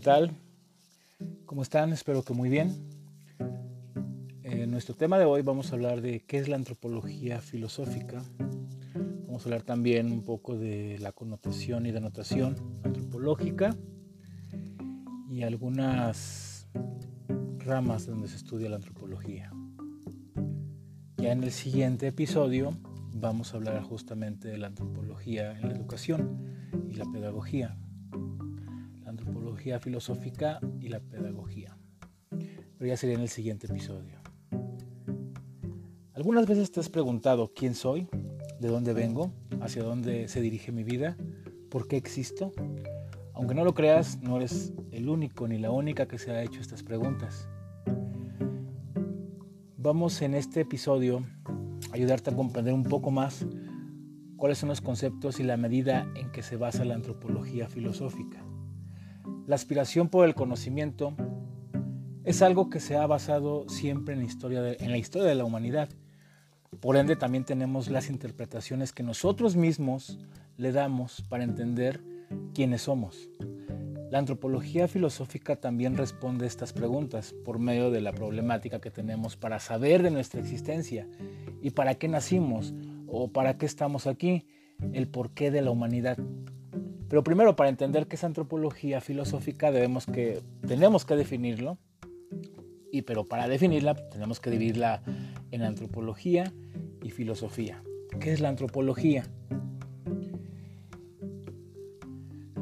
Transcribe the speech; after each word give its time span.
¿Qué 0.00 0.04
tal? 0.04 0.30
¿Cómo 1.44 1.60
están? 1.60 1.92
Espero 1.92 2.22
que 2.22 2.32
muy 2.32 2.48
bien. 2.48 2.88
En 4.42 4.70
nuestro 4.70 4.94
tema 4.94 5.18
de 5.18 5.26
hoy 5.26 5.42
vamos 5.42 5.70
a 5.70 5.74
hablar 5.74 6.00
de 6.00 6.20
qué 6.20 6.38
es 6.38 6.48
la 6.48 6.56
antropología 6.56 7.42
filosófica. 7.42 8.22
Vamos 9.26 9.42
a 9.42 9.44
hablar 9.44 9.60
también 9.60 10.10
un 10.10 10.24
poco 10.24 10.56
de 10.56 10.98
la 11.00 11.12
connotación 11.12 11.84
y 11.84 11.90
denotación 11.90 12.56
antropológica 12.82 13.76
y 15.28 15.42
algunas 15.42 16.66
ramas 17.58 18.06
donde 18.06 18.28
se 18.28 18.36
estudia 18.36 18.70
la 18.70 18.76
antropología. 18.76 19.52
Ya 21.18 21.32
en 21.32 21.44
el 21.44 21.52
siguiente 21.52 22.06
episodio 22.06 22.74
vamos 23.12 23.52
a 23.52 23.58
hablar 23.58 23.82
justamente 23.82 24.48
de 24.48 24.56
la 24.56 24.68
antropología 24.68 25.52
en 25.58 25.68
la 25.68 25.74
educación 25.74 26.56
y 26.88 26.94
la 26.94 27.04
pedagogía. 27.04 27.76
Antropología 29.30 29.78
filosófica 29.78 30.58
y 30.80 30.88
la 30.88 30.98
pedagogía. 30.98 31.78
Pero 32.30 32.88
ya 32.88 32.96
sería 32.96 33.14
en 33.14 33.22
el 33.22 33.28
siguiente 33.28 33.68
episodio. 33.68 34.18
¿Algunas 36.14 36.48
veces 36.48 36.72
te 36.72 36.80
has 36.80 36.88
preguntado 36.88 37.52
quién 37.54 37.76
soy? 37.76 38.08
¿De 38.58 38.66
dónde 38.66 38.92
vengo? 38.92 39.32
¿Hacia 39.60 39.84
dónde 39.84 40.26
se 40.26 40.40
dirige 40.40 40.72
mi 40.72 40.82
vida? 40.82 41.16
¿Por 41.68 41.86
qué 41.86 41.96
existo? 41.96 42.52
Aunque 43.32 43.54
no 43.54 43.64
lo 43.64 43.72
creas, 43.72 44.20
no 44.20 44.36
eres 44.38 44.72
el 44.90 45.08
único 45.08 45.46
ni 45.46 45.58
la 45.58 45.70
única 45.70 46.08
que 46.08 46.18
se 46.18 46.32
ha 46.32 46.42
hecho 46.42 46.60
estas 46.60 46.82
preguntas. 46.82 47.48
Vamos 49.76 50.22
en 50.22 50.34
este 50.34 50.62
episodio 50.62 51.24
a 51.92 51.94
ayudarte 51.94 52.30
a 52.30 52.34
comprender 52.34 52.74
un 52.74 52.82
poco 52.82 53.12
más 53.12 53.46
cuáles 54.36 54.58
son 54.58 54.70
los 54.70 54.80
conceptos 54.80 55.38
y 55.38 55.44
la 55.44 55.56
medida 55.56 56.10
en 56.16 56.32
que 56.32 56.42
se 56.42 56.56
basa 56.56 56.84
la 56.84 56.96
antropología 56.96 57.68
filosófica. 57.68 58.44
La 59.50 59.56
aspiración 59.56 60.08
por 60.08 60.28
el 60.28 60.36
conocimiento 60.36 61.12
es 62.22 62.40
algo 62.40 62.70
que 62.70 62.78
se 62.78 62.94
ha 62.94 63.04
basado 63.08 63.68
siempre 63.68 64.14
en 64.14 64.20
la 64.20 64.26
historia 64.26 64.62
de, 64.62 64.76
la, 64.88 64.96
historia 64.96 65.26
de 65.26 65.34
la 65.34 65.44
humanidad. 65.44 65.88
Por 66.78 66.96
ende, 66.96 67.16
también 67.16 67.44
tenemos 67.44 67.90
las 67.90 68.10
interpretaciones 68.10 68.92
que 68.92 69.02
nosotros 69.02 69.56
mismos 69.56 70.20
le 70.56 70.70
damos 70.70 71.22
para 71.28 71.42
entender 71.42 72.00
quiénes 72.54 72.82
somos. 72.82 73.28
La 74.08 74.20
antropología 74.20 74.86
filosófica 74.86 75.56
también 75.56 75.96
responde 75.96 76.46
estas 76.46 76.72
preguntas 76.72 77.34
por 77.44 77.58
medio 77.58 77.90
de 77.90 78.02
la 78.02 78.12
problemática 78.12 78.80
que 78.80 78.92
tenemos 78.92 79.36
para 79.36 79.58
saber 79.58 80.04
de 80.04 80.12
nuestra 80.12 80.38
existencia 80.38 81.08
y 81.60 81.70
para 81.70 81.96
qué 81.96 82.06
nacimos 82.06 82.72
o 83.08 83.32
para 83.32 83.58
qué 83.58 83.66
estamos 83.66 84.06
aquí, 84.06 84.46
el 84.92 85.08
porqué 85.08 85.50
de 85.50 85.62
la 85.62 85.72
humanidad. 85.72 86.18
Pero 87.10 87.24
primero, 87.24 87.56
para 87.56 87.68
entender 87.68 88.06
qué 88.06 88.14
es 88.14 88.22
antropología 88.22 89.00
filosófica, 89.00 89.72
debemos 89.72 90.06
que, 90.06 90.42
tenemos 90.64 91.04
que 91.04 91.16
definirlo, 91.16 91.76
y 92.92 93.02
pero 93.02 93.24
para 93.24 93.48
definirla 93.48 93.96
tenemos 93.96 94.38
que 94.38 94.48
dividirla 94.48 95.02
en 95.50 95.62
antropología 95.62 96.52
y 97.02 97.10
filosofía. 97.10 97.82
¿Qué 98.20 98.30
es 98.32 98.38
la 98.40 98.48
antropología? 98.48 99.24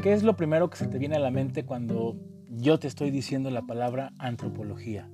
¿Qué 0.02 0.14
es 0.14 0.22
lo 0.22 0.34
primero 0.34 0.70
que 0.70 0.78
se 0.78 0.86
te 0.86 0.96
viene 0.96 1.16
a 1.16 1.20
la 1.20 1.30
mente 1.30 1.66
cuando 1.66 2.16
yo 2.48 2.78
te 2.78 2.88
estoy 2.88 3.10
diciendo 3.10 3.50
la 3.50 3.66
palabra 3.66 4.14
antropología? 4.16 5.10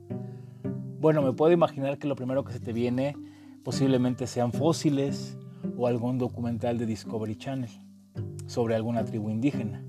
Bueno, 1.00 1.22
me 1.22 1.32
puedo 1.32 1.50
imaginar 1.50 1.98
que 1.98 2.06
lo 2.06 2.14
primero 2.14 2.44
que 2.44 2.52
se 2.52 2.60
te 2.60 2.72
viene 2.72 3.16
posiblemente 3.64 4.28
sean 4.28 4.52
fósiles 4.52 5.36
o 5.76 5.88
algún 5.88 6.18
documental 6.18 6.78
de 6.78 6.86
Discovery 6.86 7.34
Channel 7.34 7.84
sobre 8.46 8.74
alguna 8.74 9.04
tribu 9.04 9.30
indígena. 9.30 9.82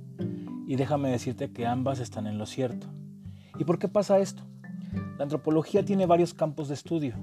Y 0.68 0.76
déjame 0.76 1.10
decirte 1.10 1.52
que 1.52 1.66
ambas 1.66 2.00
están 2.00 2.28
en 2.28 2.38
lo 2.38 2.46
cierto. 2.46 2.88
¿Y 3.58 3.64
por 3.64 3.80
qué 3.80 3.88
pasa 3.88 4.20
esto? 4.20 4.44
La 5.18 5.24
antropología 5.24 5.84
tiene 5.84 6.06
varios 6.06 6.34
campos 6.34 6.68
de 6.68 6.74
estudio, 6.74 7.16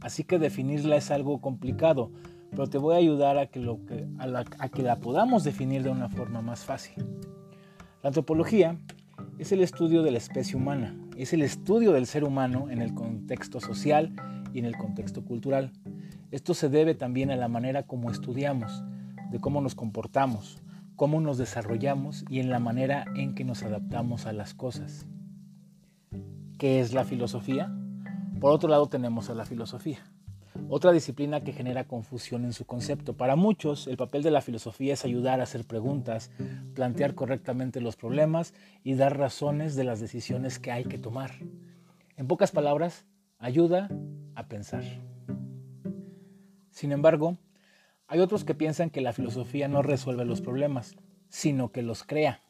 así 0.00 0.24
que 0.24 0.38
definirla 0.38 0.96
es 0.96 1.10
algo 1.10 1.40
complicado, 1.40 2.10
pero 2.50 2.66
te 2.68 2.78
voy 2.78 2.94
a 2.94 2.98
ayudar 2.98 3.38
a 3.38 3.46
que, 3.46 3.60
lo 3.60 3.84
que, 3.84 4.06
a, 4.18 4.26
la, 4.26 4.44
que 4.44 4.82
la 4.82 4.96
podamos 4.96 5.44
definir 5.44 5.82
de 5.82 5.90
una 5.90 6.08
forma 6.08 6.42
más 6.42 6.64
fácil. 6.64 7.04
La 8.02 8.08
antropología 8.08 8.78
es 9.38 9.52
el 9.52 9.60
estudio 9.60 10.02
de 10.02 10.10
la 10.10 10.18
especie 10.18 10.56
humana, 10.56 10.96
es 11.16 11.32
el 11.32 11.42
estudio 11.42 11.92
del 11.92 12.06
ser 12.06 12.24
humano 12.24 12.68
en 12.70 12.82
el 12.82 12.94
contexto 12.94 13.60
social 13.60 14.14
y 14.52 14.60
en 14.60 14.64
el 14.64 14.76
contexto 14.76 15.24
cultural. 15.24 15.72
Esto 16.30 16.54
se 16.54 16.68
debe 16.68 16.94
también 16.94 17.30
a 17.30 17.36
la 17.36 17.48
manera 17.48 17.84
como 17.84 18.10
estudiamos, 18.10 18.82
de 19.30 19.38
cómo 19.38 19.60
nos 19.60 19.74
comportamos, 19.74 20.62
cómo 20.96 21.20
nos 21.20 21.38
desarrollamos 21.38 22.24
y 22.28 22.40
en 22.40 22.50
la 22.50 22.58
manera 22.58 23.04
en 23.14 23.34
que 23.34 23.44
nos 23.44 23.62
adaptamos 23.62 24.26
a 24.26 24.32
las 24.32 24.54
cosas. 24.54 25.06
¿Qué 26.58 26.80
es 26.80 26.94
la 26.94 27.04
filosofía? 27.04 27.70
Por 28.40 28.50
otro 28.50 28.68
lado 28.68 28.86
tenemos 28.88 29.30
a 29.30 29.34
la 29.34 29.44
filosofía. 29.44 29.98
Otra 30.68 30.90
disciplina 30.90 31.42
que 31.42 31.52
genera 31.52 31.84
confusión 31.84 32.44
en 32.44 32.52
su 32.52 32.64
concepto. 32.64 33.14
Para 33.14 33.36
muchos, 33.36 33.86
el 33.86 33.96
papel 33.96 34.22
de 34.22 34.30
la 34.30 34.40
filosofía 34.40 34.94
es 34.94 35.04
ayudar 35.04 35.40
a 35.40 35.44
hacer 35.44 35.64
preguntas, 35.64 36.30
plantear 36.74 37.14
correctamente 37.14 37.80
los 37.80 37.96
problemas 37.96 38.54
y 38.82 38.94
dar 38.94 39.18
razones 39.18 39.76
de 39.76 39.84
las 39.84 40.00
decisiones 40.00 40.58
que 40.58 40.72
hay 40.72 40.84
que 40.84 40.98
tomar. 40.98 41.32
En 42.16 42.26
pocas 42.26 42.50
palabras, 42.52 43.04
ayuda 43.38 43.90
a 44.34 44.48
pensar. 44.48 44.82
Sin 46.70 46.90
embargo, 46.90 47.36
hay 48.08 48.20
otros 48.20 48.44
que 48.44 48.54
piensan 48.54 48.90
que 48.90 49.00
la 49.00 49.12
filosofía 49.12 49.66
no 49.68 49.82
resuelve 49.82 50.24
los 50.24 50.40
problemas, 50.40 50.96
sino 51.28 51.72
que 51.72 51.82
los 51.82 52.04
crea. 52.04 52.42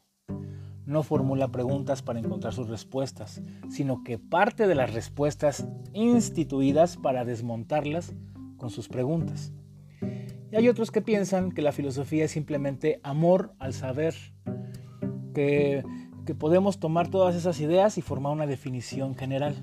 No 0.85 1.03
formula 1.03 1.51
preguntas 1.51 2.01
para 2.01 2.19
encontrar 2.19 2.53
sus 2.53 2.69
respuestas, 2.69 3.41
sino 3.69 4.03
que 4.03 4.19
parte 4.19 4.67
de 4.67 4.75
las 4.75 4.93
respuestas 4.93 5.67
instituidas 5.93 6.95
para 6.95 7.25
desmontarlas 7.25 8.13
con 8.57 8.69
sus 8.69 8.87
preguntas. 8.87 9.51
Y 10.51 10.55
hay 10.55 10.69
otros 10.69 10.91
que 10.91 11.01
piensan 11.01 11.51
que 11.51 11.61
la 11.61 11.71
filosofía 11.71 12.25
es 12.25 12.31
simplemente 12.31 12.99
amor 13.03 13.53
al 13.59 13.73
saber, 13.73 14.15
que, 15.33 15.83
que 16.25 16.35
podemos 16.35 16.79
tomar 16.79 17.09
todas 17.09 17.35
esas 17.35 17.59
ideas 17.59 17.97
y 17.97 18.01
formar 18.01 18.31
una 18.31 18.47
definición 18.47 19.15
general. 19.15 19.55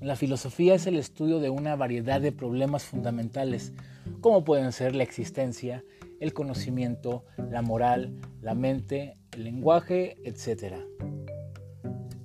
La 0.00 0.14
filosofía 0.14 0.74
es 0.74 0.86
el 0.86 0.96
estudio 0.96 1.40
de 1.40 1.48
una 1.48 1.74
variedad 1.74 2.20
de 2.20 2.30
problemas 2.30 2.84
fundamentales, 2.84 3.72
como 4.20 4.44
pueden 4.44 4.72
ser 4.72 4.94
la 4.94 5.02
existencia, 5.02 5.84
el 6.20 6.34
conocimiento, 6.34 7.24
la 7.50 7.62
moral, 7.62 8.20
la 8.42 8.54
mente, 8.54 9.16
el 9.32 9.44
lenguaje, 9.44 10.16
etc. 10.24 10.74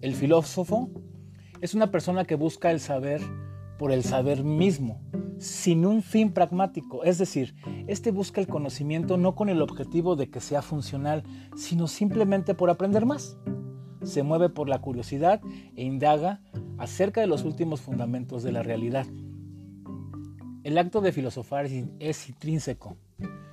El 0.02 0.16
filósofo 0.16 0.90
es 1.62 1.74
una 1.74 1.92
persona 1.92 2.26
que 2.26 2.36
busca 2.36 2.72
el 2.72 2.80
saber 2.80 3.22
por 3.78 3.92
el 3.92 4.04
saber 4.04 4.44
mismo, 4.44 5.02
sin 5.40 5.86
un 5.86 6.04
fin 6.04 6.34
pragmático, 6.34 7.04
es 7.04 7.18
decir, 7.18 7.56
este 7.88 8.12
busca 8.12 8.42
el 8.42 8.48
conocimiento 8.48 9.18
no 9.18 9.34
con 9.34 9.50
el 9.50 9.62
objetivo 9.62 10.16
de 10.16 10.30
que 10.30 10.40
sea 10.40 10.62
funcional, 10.62 11.24
sino 11.56 11.88
simplemente 11.88 12.54
por 12.54 12.70
aprender 12.70 13.06
más. 13.06 13.38
Se 14.04 14.24
mueve 14.24 14.50
por 14.50 14.68
la 14.68 14.82
curiosidad 14.82 15.42
e 15.76 15.84
indaga 15.84 16.42
acerca 16.82 17.22
de 17.22 17.28
los 17.28 17.44
últimos 17.44 17.80
fundamentos 17.80 18.42
de 18.42 18.52
la 18.52 18.64
realidad. 18.64 19.06
El 20.64 20.80
acto 20.80 21.00
de 21.00 21.12
filosofar 21.12 21.68
es 21.68 22.28
intrínseco, 22.28 22.98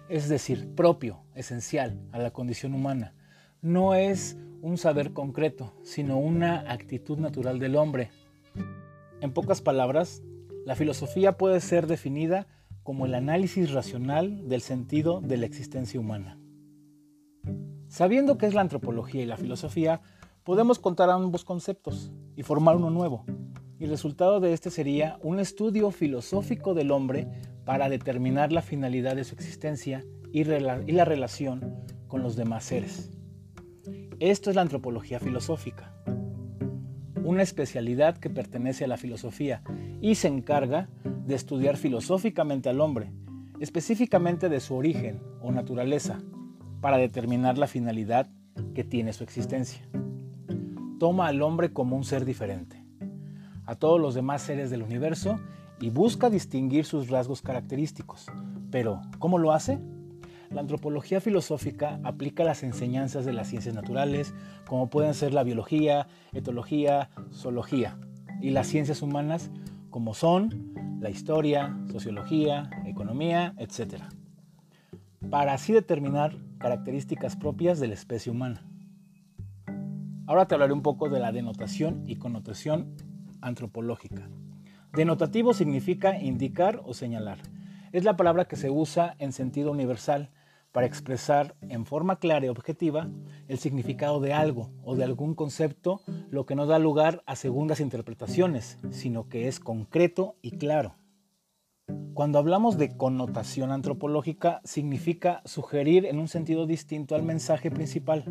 es 0.08 0.30
decir, 0.30 0.74
propio, 0.74 1.20
esencial 1.34 2.00
a 2.12 2.18
la 2.18 2.30
condición 2.30 2.72
humana. 2.72 3.12
No 3.60 3.94
es 3.94 4.38
un 4.62 4.78
saber 4.78 5.12
concreto, 5.12 5.74
sino 5.82 6.16
una 6.16 6.72
actitud 6.72 7.18
natural 7.18 7.58
del 7.58 7.76
hombre. 7.76 8.10
En 9.20 9.34
pocas 9.34 9.60
palabras, 9.60 10.22
la 10.64 10.74
filosofía 10.74 11.36
puede 11.36 11.60
ser 11.60 11.86
definida 11.86 12.46
como 12.82 13.04
el 13.04 13.14
análisis 13.14 13.72
racional 13.72 14.48
del 14.48 14.62
sentido 14.62 15.20
de 15.20 15.36
la 15.36 15.44
existencia 15.44 16.00
humana. 16.00 16.38
Sabiendo 17.88 18.38
qué 18.38 18.46
es 18.46 18.54
la 18.54 18.62
antropología 18.62 19.22
y 19.22 19.26
la 19.26 19.36
filosofía, 19.36 20.00
podemos 20.48 20.78
contar 20.78 21.10
ambos 21.10 21.44
conceptos 21.44 22.10
y 22.34 22.42
formar 22.42 22.74
uno 22.74 22.88
nuevo, 22.88 23.26
y 23.78 23.84
el 23.84 23.90
resultado 23.90 24.40
de 24.40 24.54
este 24.54 24.70
sería 24.70 25.18
un 25.22 25.40
estudio 25.40 25.90
filosófico 25.90 26.72
del 26.72 26.90
hombre 26.90 27.28
para 27.66 27.90
determinar 27.90 28.50
la 28.50 28.62
finalidad 28.62 29.14
de 29.14 29.24
su 29.24 29.34
existencia 29.34 30.06
y, 30.32 30.44
la 30.44 31.04
relación 31.04 31.76
con 32.06 32.22
los 32.22 32.34
demás 32.34 32.64
seres. 32.64 33.10
Esto 34.20 34.48
es 34.48 34.56
la 34.56 34.62
antropología 34.62 35.20
filosófica, 35.20 35.92
una 37.22 37.42
especialidad 37.42 38.16
que 38.16 38.30
pertenece 38.30 38.84
a 38.84 38.88
la 38.88 38.96
filosofía 38.96 39.62
y 40.00 40.14
se 40.14 40.28
encarga 40.28 40.88
de 41.26 41.34
estudiar 41.34 41.76
filosóficamente 41.76 42.70
al 42.70 42.80
hombre, 42.80 43.12
específicamente 43.60 44.48
de 44.48 44.60
su 44.60 44.76
origen 44.76 45.20
o 45.42 45.52
naturaleza, 45.52 46.22
para 46.80 46.96
determinar 46.96 47.58
la 47.58 47.66
finalidad 47.66 48.30
que 48.74 48.82
tiene 48.82 49.12
su 49.12 49.24
existencia. 49.24 49.86
Toma 50.98 51.28
al 51.28 51.42
hombre 51.42 51.72
como 51.72 51.96
un 51.96 52.04
ser 52.04 52.24
diferente 52.24 52.84
a 53.68 53.74
todos 53.74 54.00
los 54.00 54.14
demás 54.14 54.40
seres 54.40 54.70
del 54.70 54.82
universo 54.82 55.38
y 55.78 55.90
busca 55.90 56.30
distinguir 56.30 56.86
sus 56.86 57.08
rasgos 57.10 57.42
característicos. 57.42 58.26
Pero, 58.70 59.02
¿cómo 59.18 59.38
lo 59.38 59.52
hace? 59.52 59.78
La 60.50 60.62
antropología 60.62 61.20
filosófica 61.20 62.00
aplica 62.02 62.44
las 62.44 62.62
enseñanzas 62.62 63.26
de 63.26 63.34
las 63.34 63.48
ciencias 63.48 63.74
naturales, 63.74 64.32
como 64.66 64.88
pueden 64.88 65.12
ser 65.12 65.34
la 65.34 65.42
biología, 65.42 66.08
etología, 66.32 67.10
zoología, 67.30 67.98
y 68.40 68.50
las 68.50 68.66
ciencias 68.68 69.02
humanas, 69.02 69.50
como 69.90 70.14
son 70.14 70.72
la 71.00 71.10
historia, 71.10 71.78
sociología, 71.92 72.70
economía, 72.86 73.54
etc. 73.58 74.04
Para 75.30 75.52
así 75.52 75.74
determinar 75.74 76.38
características 76.56 77.36
propias 77.36 77.78
de 77.80 77.88
la 77.88 77.94
especie 77.94 78.32
humana. 78.32 78.62
Ahora 80.28 80.46
te 80.46 80.54
hablaré 80.54 80.74
un 80.74 80.82
poco 80.82 81.08
de 81.08 81.20
la 81.20 81.32
denotación 81.32 82.04
y 82.06 82.16
connotación 82.16 82.94
antropológica. 83.40 84.28
Denotativo 84.92 85.54
significa 85.54 86.20
indicar 86.20 86.82
o 86.84 86.92
señalar. 86.92 87.38
Es 87.92 88.04
la 88.04 88.18
palabra 88.18 88.44
que 88.44 88.56
se 88.56 88.68
usa 88.68 89.16
en 89.20 89.32
sentido 89.32 89.72
universal 89.72 90.28
para 90.70 90.86
expresar 90.86 91.54
en 91.62 91.86
forma 91.86 92.18
clara 92.18 92.44
y 92.44 92.50
objetiva 92.50 93.08
el 93.48 93.58
significado 93.58 94.20
de 94.20 94.34
algo 94.34 94.70
o 94.84 94.96
de 94.96 95.04
algún 95.04 95.34
concepto, 95.34 96.02
lo 96.28 96.44
que 96.44 96.54
no 96.54 96.66
da 96.66 96.78
lugar 96.78 97.22
a 97.24 97.34
segundas 97.34 97.80
interpretaciones, 97.80 98.76
sino 98.90 99.30
que 99.30 99.48
es 99.48 99.60
concreto 99.60 100.36
y 100.42 100.58
claro. 100.58 100.96
Cuando 102.12 102.38
hablamos 102.38 102.76
de 102.76 102.98
connotación 102.98 103.70
antropológica, 103.70 104.60
significa 104.62 105.40
sugerir 105.46 106.04
en 106.04 106.18
un 106.18 106.28
sentido 106.28 106.66
distinto 106.66 107.14
al 107.14 107.22
mensaje 107.22 107.70
principal, 107.70 108.26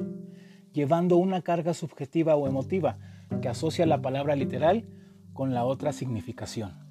llevando 0.73 1.17
una 1.17 1.41
carga 1.41 1.73
subjetiva 1.73 2.35
o 2.35 2.47
emotiva 2.47 2.97
que 3.41 3.49
asocia 3.49 3.85
la 3.85 4.01
palabra 4.01 4.35
literal 4.35 4.85
con 5.33 5.53
la 5.53 5.65
otra 5.65 5.93
significación. 5.93 6.87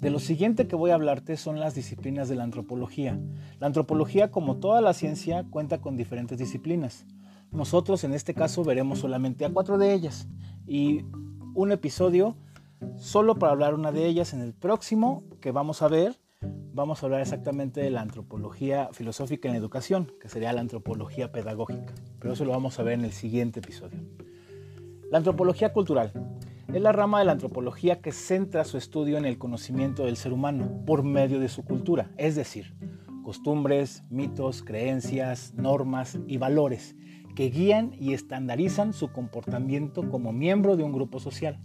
De 0.00 0.10
lo 0.10 0.18
siguiente 0.18 0.66
que 0.66 0.76
voy 0.76 0.92
a 0.92 0.94
hablarte 0.94 1.36
son 1.36 1.60
las 1.60 1.74
disciplinas 1.74 2.28
de 2.28 2.36
la 2.36 2.44
antropología. 2.44 3.20
La 3.58 3.66
antropología, 3.66 4.30
como 4.30 4.56
toda 4.56 4.80
la 4.80 4.94
ciencia, 4.94 5.44
cuenta 5.50 5.80
con 5.80 5.96
diferentes 5.96 6.38
disciplinas. 6.38 7.04
Nosotros 7.50 8.04
en 8.04 8.14
este 8.14 8.32
caso 8.32 8.64
veremos 8.64 9.00
solamente 9.00 9.44
a 9.44 9.50
cuatro 9.50 9.76
de 9.76 9.92
ellas 9.92 10.28
y 10.66 11.04
un 11.54 11.72
episodio 11.72 12.36
solo 12.96 13.38
para 13.38 13.52
hablar 13.52 13.74
una 13.74 13.92
de 13.92 14.06
ellas. 14.06 14.32
En 14.32 14.40
el 14.40 14.54
próximo 14.54 15.24
que 15.40 15.50
vamos 15.50 15.82
a 15.82 15.88
ver, 15.88 16.19
vamos 16.72 17.02
a 17.02 17.06
hablar 17.06 17.20
exactamente 17.20 17.80
de 17.80 17.90
la 17.90 18.00
antropología 18.00 18.88
filosófica 18.92 19.48
en 19.48 19.54
educación, 19.54 20.12
que 20.20 20.28
sería 20.28 20.52
la 20.52 20.60
antropología 20.60 21.32
pedagógica. 21.32 21.92
Pero 22.18 22.34
eso 22.34 22.44
lo 22.44 22.52
vamos 22.52 22.78
a 22.78 22.82
ver 22.82 22.94
en 22.94 23.04
el 23.04 23.12
siguiente 23.12 23.60
episodio. 23.60 23.98
La 25.10 25.18
antropología 25.18 25.72
cultural. 25.72 26.12
Es 26.72 26.80
la 26.80 26.92
rama 26.92 27.18
de 27.18 27.24
la 27.24 27.32
antropología 27.32 28.00
que 28.00 28.12
centra 28.12 28.64
su 28.64 28.78
estudio 28.78 29.18
en 29.18 29.24
el 29.24 29.38
conocimiento 29.38 30.04
del 30.04 30.16
ser 30.16 30.32
humano 30.32 30.84
por 30.86 31.02
medio 31.02 31.40
de 31.40 31.48
su 31.48 31.64
cultura, 31.64 32.12
es 32.16 32.36
decir, 32.36 32.76
costumbres, 33.24 34.04
mitos, 34.08 34.62
creencias, 34.62 35.52
normas 35.54 36.18
y 36.28 36.36
valores 36.36 36.94
que 37.34 37.50
guían 37.50 37.92
y 37.98 38.12
estandarizan 38.12 38.92
su 38.92 39.12
comportamiento 39.12 40.08
como 40.08 40.32
miembro 40.32 40.76
de 40.76 40.84
un 40.84 40.92
grupo 40.92 41.18
social. 41.18 41.58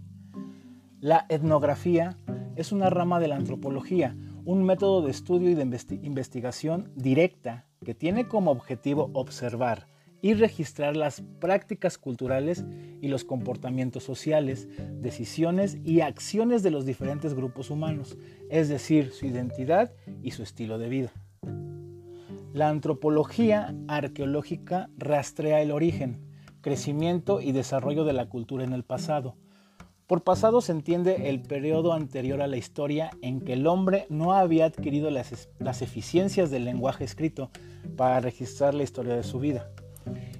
La 1.00 1.26
etnografía 1.28 2.18
es 2.56 2.72
una 2.72 2.90
rama 2.90 3.20
de 3.20 3.28
la 3.28 3.36
antropología, 3.36 4.16
un 4.46 4.64
método 4.64 5.02
de 5.02 5.10
estudio 5.10 5.50
y 5.50 5.54
de 5.54 5.68
investigación 6.02 6.90
directa 6.94 7.66
que 7.84 7.94
tiene 7.94 8.26
como 8.26 8.50
objetivo 8.52 9.10
observar, 9.12 9.86
y 10.22 10.34
registrar 10.34 10.96
las 10.96 11.22
prácticas 11.40 11.98
culturales 11.98 12.64
y 13.00 13.08
los 13.08 13.24
comportamientos 13.24 14.02
sociales, 14.02 14.68
decisiones 15.00 15.78
y 15.84 16.00
acciones 16.00 16.62
de 16.62 16.70
los 16.70 16.86
diferentes 16.86 17.34
grupos 17.34 17.70
humanos, 17.70 18.16
es 18.50 18.68
decir, 18.68 19.12
su 19.12 19.26
identidad 19.26 19.92
y 20.22 20.30
su 20.30 20.42
estilo 20.42 20.78
de 20.78 20.88
vida. 20.88 21.12
La 22.52 22.70
antropología 22.70 23.74
arqueológica 23.86 24.88
rastrea 24.96 25.60
el 25.60 25.70
origen, 25.70 26.26
crecimiento 26.60 27.40
y 27.40 27.52
desarrollo 27.52 28.04
de 28.04 28.14
la 28.14 28.28
cultura 28.28 28.64
en 28.64 28.72
el 28.72 28.82
pasado. 28.82 29.36
Por 30.06 30.22
pasado 30.22 30.60
se 30.60 30.70
entiende 30.70 31.28
el 31.28 31.42
periodo 31.42 31.92
anterior 31.92 32.40
a 32.40 32.46
la 32.46 32.56
historia 32.56 33.10
en 33.22 33.40
que 33.40 33.54
el 33.54 33.66
hombre 33.66 34.06
no 34.08 34.34
había 34.34 34.66
adquirido 34.66 35.10
las, 35.10 35.48
las 35.58 35.82
eficiencias 35.82 36.48
del 36.48 36.64
lenguaje 36.64 37.02
escrito 37.02 37.50
para 37.96 38.20
registrar 38.20 38.72
la 38.72 38.84
historia 38.84 39.16
de 39.16 39.24
su 39.24 39.40
vida. 39.40 39.68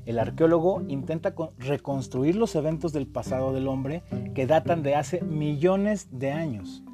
El 0.05 0.21
arqueólogo 0.21 0.85
intenta 0.87 1.35
reconstruir 1.59 2.37
los 2.37 2.55
eventos 2.55 2.93
del 2.93 3.09
pasado 3.09 3.53
del 3.53 3.67
hombre 3.67 4.05
que 4.37 4.47
datan 4.47 4.85
de 4.85 4.95
hace 4.95 5.21
millones 5.23 6.17
de 6.17 6.31
años. 6.31 6.85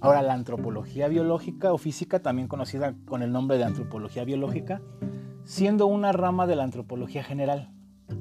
Ahora, 0.00 0.20
la 0.20 0.34
antropología 0.34 1.06
biológica 1.06 1.72
o 1.72 1.78
física, 1.78 2.22
también 2.22 2.48
conocida 2.48 2.96
con 3.04 3.22
el 3.22 3.30
nombre 3.30 3.56
de 3.56 3.64
antropología 3.64 4.24
biológica, 4.24 4.82
siendo 5.44 5.86
una 5.86 6.10
rama 6.10 6.48
de 6.48 6.56
la 6.56 6.64
antropología 6.64 7.22
general, 7.22 7.70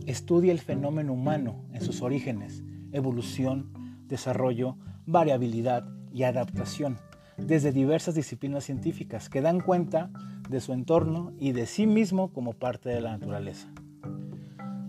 estudia 0.06 0.52
el 0.52 0.60
fenómeno 0.60 1.14
humano 1.14 1.66
en 1.74 1.82
sus 1.82 2.04
orígenes, 2.04 2.64
evolución, 2.94 3.74
desarrollo, 4.08 4.78
variabilidad 5.06 5.84
y 6.14 6.24
adaptación 6.24 6.98
desde 7.38 7.72
diversas 7.72 8.16
disciplinas 8.16 8.64
científicas 8.64 9.30
que 9.30 9.42
dan 9.42 9.60
cuenta 9.60 10.10
de 10.50 10.62
su 10.62 10.74
entorno 10.74 11.34
y 11.40 11.52
de 11.52 11.66
sí 11.66 11.88
mismo 11.88 12.32
como 12.32 12.54
parte 12.54 12.90
de 12.90 13.02
la 13.02 13.18
naturaleza. 13.18 13.68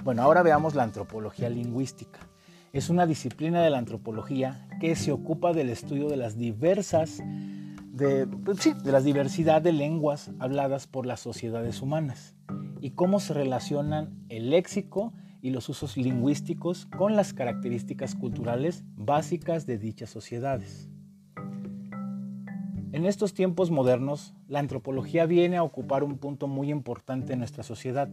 Bueno, 0.04 0.22
ahora 0.22 0.42
veamos 0.42 0.74
la 0.74 0.82
antropología 0.82 1.48
lingüística. 1.48 2.20
Es 2.72 2.90
una 2.90 3.06
disciplina 3.06 3.62
de 3.62 3.70
la 3.70 3.78
antropología 3.78 4.68
que 4.80 4.96
se 4.96 5.12
ocupa 5.12 5.52
del 5.52 5.70
estudio 5.70 6.08
de 6.08 6.16
las 6.16 6.36
diversas 6.36 7.22
de, 7.92 8.26
pues 8.26 8.58
de 8.82 8.92
la 8.92 9.00
diversidad 9.00 9.62
de 9.62 9.72
lenguas 9.72 10.32
habladas 10.40 10.86
por 10.88 11.06
las 11.06 11.20
sociedades 11.20 11.80
humanas 11.80 12.34
y 12.80 12.90
cómo 12.90 13.20
se 13.20 13.32
relacionan 13.32 14.26
el 14.28 14.50
léxico 14.50 15.12
y 15.44 15.50
los 15.50 15.68
usos 15.68 15.98
lingüísticos 15.98 16.86
con 16.86 17.16
las 17.16 17.34
características 17.34 18.14
culturales 18.14 18.82
básicas 18.96 19.66
de 19.66 19.76
dichas 19.76 20.08
sociedades. 20.08 20.88
En 22.92 23.04
estos 23.04 23.34
tiempos 23.34 23.70
modernos, 23.70 24.32
la 24.48 24.60
antropología 24.60 25.26
viene 25.26 25.58
a 25.58 25.62
ocupar 25.62 26.02
un 26.02 26.16
punto 26.16 26.48
muy 26.48 26.70
importante 26.70 27.34
en 27.34 27.40
nuestra 27.40 27.62
sociedad, 27.62 28.08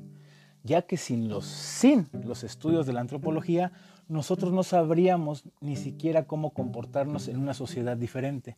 ya 0.64 0.82
que 0.82 0.98
sin 0.98 1.30
los, 1.30 1.46
sin 1.46 2.10
los 2.12 2.44
estudios 2.44 2.86
de 2.86 2.92
la 2.92 3.00
antropología, 3.00 3.72
nosotros 4.10 4.52
no 4.52 4.64
sabríamos 4.64 5.46
ni 5.62 5.78
siquiera 5.78 6.26
cómo 6.26 6.50
comportarnos 6.50 7.30
en 7.30 7.38
una 7.38 7.54
sociedad 7.54 7.96
diferente 7.96 8.58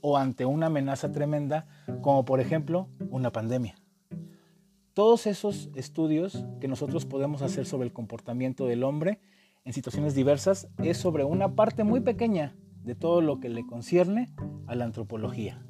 o 0.00 0.18
ante 0.18 0.44
una 0.44 0.66
amenaza 0.66 1.12
tremenda 1.12 1.68
como 2.02 2.24
por 2.24 2.40
ejemplo 2.40 2.88
una 3.10 3.30
pandemia. 3.30 3.76
Todos 4.98 5.28
esos 5.28 5.70
estudios 5.76 6.44
que 6.60 6.66
nosotros 6.66 7.06
podemos 7.06 7.42
hacer 7.42 7.66
sobre 7.66 7.86
el 7.86 7.92
comportamiento 7.92 8.66
del 8.66 8.82
hombre 8.82 9.20
en 9.64 9.72
situaciones 9.72 10.16
diversas 10.16 10.66
es 10.82 10.96
sobre 10.96 11.22
una 11.22 11.54
parte 11.54 11.84
muy 11.84 12.00
pequeña 12.00 12.56
de 12.82 12.96
todo 12.96 13.20
lo 13.20 13.38
que 13.38 13.48
le 13.48 13.64
concierne 13.64 14.34
a 14.66 14.74
la 14.74 14.86
antropología. 14.86 15.64